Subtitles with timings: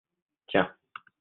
[0.47, 0.71] tiens.